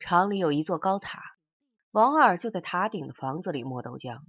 [0.00, 1.20] 厂里有一座高塔，
[1.90, 4.20] 王二就在塔顶的房子里磨豆浆。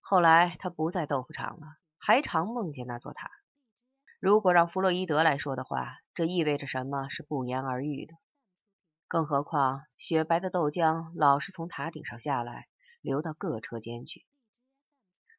[0.00, 1.66] 后来他不在豆腐厂了，
[1.98, 3.30] 还常梦见那座塔。
[4.20, 8.14] 如果让弗洛伊德来说的话，这意味着什么是不言而喻的。
[9.08, 12.68] 更何况，雪白的豆浆老是从塔顶上下来，
[13.00, 14.24] 流到各车间去。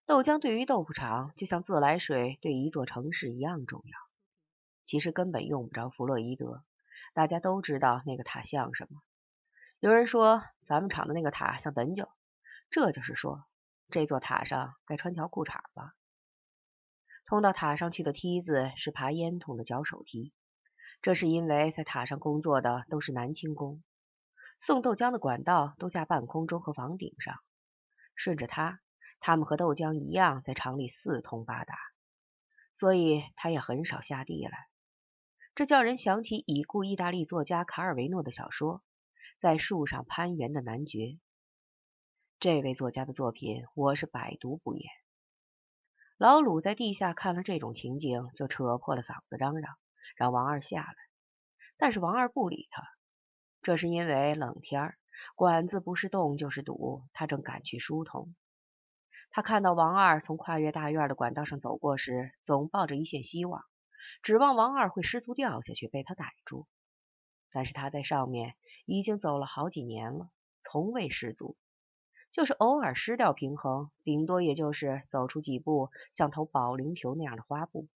[0.05, 3.97] 豆浆对于豆腐厂，就像自来水对一座城市一样重要。
[4.83, 6.63] 其实根本用不着弗洛伊德，
[7.13, 9.01] 大家都知道那个塔像什么。
[9.79, 12.09] 有人说咱们厂的那个塔像等酒，
[12.71, 13.45] 这就是说
[13.89, 15.93] 这座塔上该穿条裤衩了。
[17.27, 20.33] 通到塔上去的梯子是爬烟筒的脚手梯，
[21.03, 23.83] 这是因为在塔上工作的都是男轻工，
[24.57, 27.35] 送豆浆的管道都架半空中和房顶上，
[28.15, 28.79] 顺着它，
[29.19, 31.75] 他们和豆浆一样在厂里四通八达，
[32.73, 34.57] 所以他也很少下地来。
[35.53, 38.81] 这叫人想起已故意大利作家卡尔维诺的小说。
[39.39, 41.19] 在树上攀援的男爵，
[42.39, 44.89] 这位作家的作品我是百读不厌。
[46.17, 49.75] 老鲁在地下看了这种情景，就扯破了嗓子嚷嚷，
[50.15, 50.95] 让王二下来。
[51.77, 52.81] 但是王二不理他，
[53.61, 54.95] 这是因为冷天，
[55.35, 58.33] 管子不是冻就是堵，他正赶去疏通。
[59.29, 63.63] 他看到王二从跨越大院的管道上走过时，总抱着一线希望，
[64.23, 66.67] 指望王二会失足掉下去，被他逮住。
[67.51, 70.29] 但是他在上面已经走了好几年了，
[70.61, 71.57] 从未失足，
[72.31, 77.87] 就是偶尔失掉平衡，顶多也就是走出几步，像投保龄球那样的花步，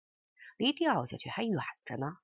[0.57, 2.17] 离掉下去还远着呢。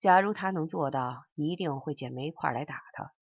[0.00, 3.12] 假如他能做到，一定会捡煤块来打他。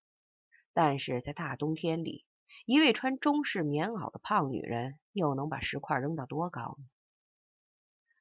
[0.73, 2.25] 但是在大冬天里，
[2.65, 6.85] 一位穿中式棉袄的胖女人，又能把石块扔到多高呢？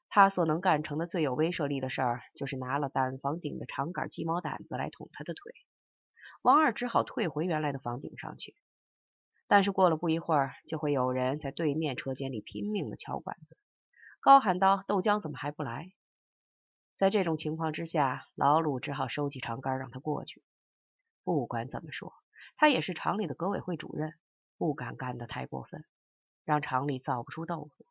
[0.09, 5.53] 他所能干成的最有威慑力的事儿，就是拿了单房顶的长杆鸡毛掸子来捅他的腿。
[6.41, 8.55] 王二只好退回原来的房顶上去。
[9.47, 13.57] 但是过了不一会儿，就会有人在对面车间里拼命的敲管子，
[14.19, 15.91] 高喊道：“豆浆怎么还不来？”
[16.97, 20.43] 在这种情况之下，老鲁只好收起长杆让他过去。
[21.23, 22.13] 不管怎么说，
[22.57, 24.13] 他也是厂里的革委会主任，
[24.57, 25.83] 不敢干得太过分，
[26.45, 27.85] 让厂里造不出豆腐。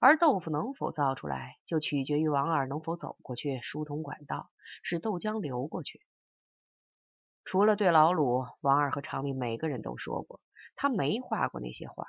[0.00, 4.50] 而豆腐能否造出来，就取决于王二能否走过去疏通管道，
[4.82, 6.00] 使豆浆流过去。
[7.44, 10.40] 除了对老鲁，王二和厂里每个人都说过，
[10.76, 12.06] 他没画过那些画。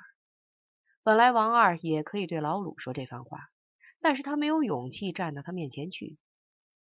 [1.02, 3.50] 本来王二也可以对老鲁说这番话，
[4.00, 6.18] 但是他没有勇气站到他面前去。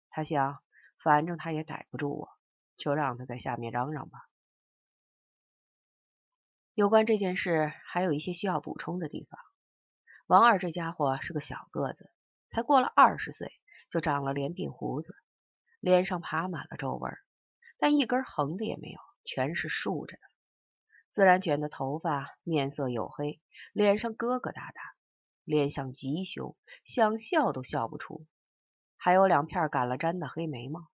[0.09, 0.59] 他想，
[1.03, 2.29] 反正他也逮不住我，
[2.77, 4.19] 就让他在下面嚷嚷吧。
[6.73, 9.39] 有关这件事，还有一些需要补充的地方。
[10.28, 12.09] 王二这家伙是个小个子，
[12.50, 13.52] 才过了二十岁，
[13.91, 15.16] 就长了连鬓胡子，
[15.80, 17.13] 脸上爬满了皱纹，
[17.78, 20.22] 但一根横的也没有，全是竖着的。
[21.09, 23.40] 自然卷的头发，面色黝黑，
[23.72, 24.74] 脸上疙疙瘩瘩，
[25.44, 28.25] 脸相极凶，想笑都笑不出。
[28.97, 30.88] 还有两片干了粘的黑眉毛。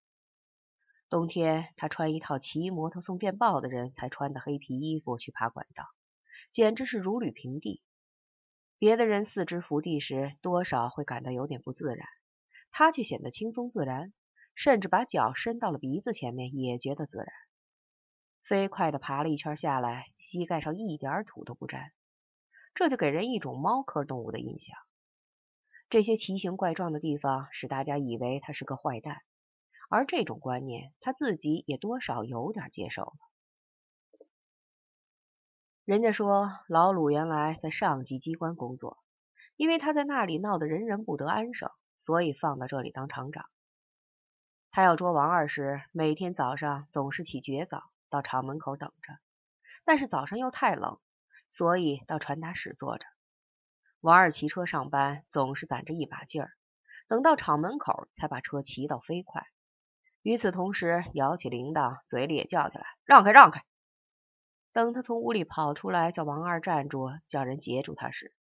[1.08, 5.86] 冬天他穿一套骑摩托送电报的人才穿的黑皮衣服去爬管道，
[6.52, 7.82] 简直是如履平地。
[8.82, 12.00] 别的人四肢伏地时，多少会感到有点不自然，
[12.72, 14.12] 他却显得轻松自然，
[14.56, 17.28] 甚至把脚伸到了鼻子前面，也觉得自然。
[18.42, 21.92] 飞快的爬了一圈下来，膝盖上一点土都不沾，
[22.74, 24.76] 这就给人一种猫科动物的印象。
[25.88, 29.18] 这些奇形怪状的地方使大家以为他是个坏蛋，
[29.92, 33.14] 而这种观念他自己也多少有点接受了。
[35.84, 39.00] 人家说老鲁原来在上级机关工作，
[39.56, 43.46] 因为他在那里闹得人人不得安生，所以放到这里当厂长。
[44.70, 49.18] 他要捉王二时，每天早上总是起绝早到厂门口等着，
[49.84, 51.00] 但是早上又太冷，
[51.50, 53.06] 所以到传达室坐着。
[54.02, 56.52] 王二骑车上班总是攒着一把劲儿，
[57.08, 59.48] 等到厂门口才把车骑到飞快。
[60.22, 63.64] 与此同时，摇起铃铛，嘴里也叫起来：“让开，让开！”
[64.74, 68.34] 等他从屋里跑出来，叫王二站住，叫人截住他时，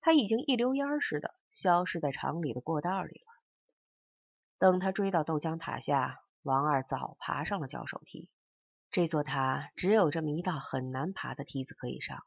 [0.00, 3.26] 他已经一溜烟似的消失在厂里的过道里了。
[4.58, 8.28] 等他追到豆浆塔下，王二早爬上了脚手梯。
[8.90, 12.22] 这座塔只有这么一道很难爬的梯子可以上来，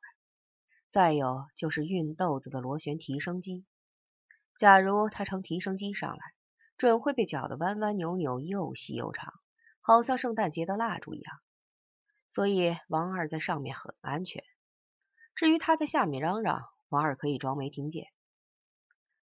[0.92, 3.66] 再有就是运豆子的螺旋提升机。
[4.58, 6.22] 假如他乘提升机上来，
[6.78, 9.34] 准会被搅得弯弯扭扭，又细又长，
[9.82, 11.40] 好像圣诞节的蜡烛一样。
[12.32, 14.44] 所以王二在上面很安全。
[15.36, 18.08] 至于他在下面嚷嚷，王二可以装没听见。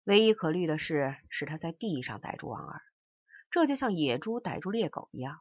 [0.04, 2.82] 唯一可虑的是，是他在地上逮住王二，
[3.52, 5.40] 这就像野猪逮住猎狗一样。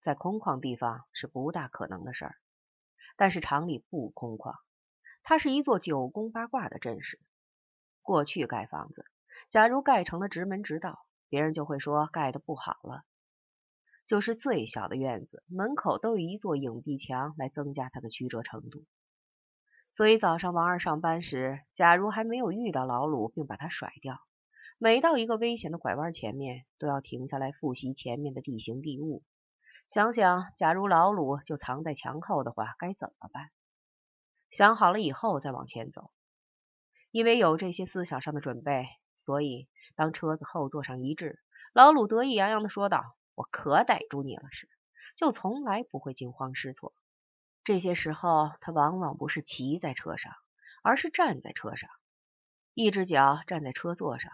[0.00, 2.36] 在空旷地方是不大可能的事儿。
[3.16, 4.54] 但是厂里不空旷，
[5.22, 7.18] 它是一座九宫八卦的阵势。
[8.02, 9.06] 过去盖房子，
[9.48, 13.02] 假如盖成了直门直道，别人就会说盖的不好了。
[14.08, 18.86] 就是最小的院子，门口都有一座影壁墙来增加它的曲折程度。
[19.92, 24.18] 所以早上王二上班时，假如还没有遇到老鲁并把他甩掉，
[24.78, 29.22] 每到一个危险的拐弯前面，都要停下来复习前面的地形地物，
[29.88, 33.50] 想想假如老鲁就藏在墙后的话，该怎么办？
[34.50, 36.10] 想好了以后再往前走。
[37.10, 38.86] 因为有这些思想上的准备，
[39.18, 41.38] 所以当车子后座上一致，
[41.74, 43.17] 老鲁得意洋洋的说道。
[43.38, 44.68] 我可逮住你了是，
[45.14, 46.92] 就从来不会惊慌失措。
[47.62, 50.32] 这些时候，他往往不是骑在车上，
[50.82, 51.88] 而是站在车上，
[52.74, 54.32] 一只脚站在车座上，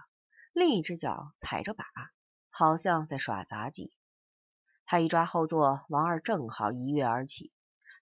[0.54, 1.84] 另一只脚踩着把，
[2.48, 3.92] 好像在耍杂技。
[4.86, 7.52] 他一抓后座，王二正好一跃而起，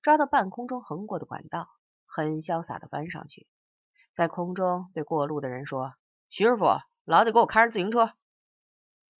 [0.02, 1.68] 抓到半空中横过的管道，
[2.06, 3.48] 很潇洒的翻上去，
[4.14, 5.94] 在空中对过路的人说
[6.30, 8.14] ：“徐师傅，老得给我开上自行车。”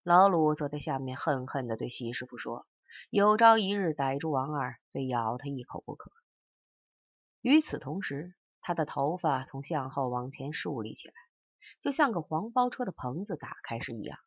[0.05, 2.67] 老鲁则在下面恨恨的对徐师傅说
[3.09, 6.11] ：“有朝一日逮住王二，非咬他一口不可。”
[7.41, 11.15] 与此同时，他的头发从向后往前竖立起来，
[11.81, 14.19] 就像个黄包车的棚子打开时一样。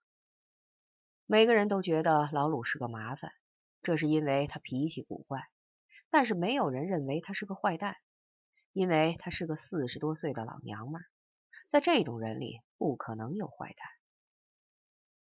[1.26, 3.34] 每个人都觉得老鲁是个麻烦，
[3.82, 5.42] 这是因为他脾气古怪；
[6.10, 7.98] 但是没有人认为他是个坏蛋，
[8.72, 11.02] 因为他是个四十多岁的老娘们，
[11.70, 13.95] 在这种人里不可能有坏蛋。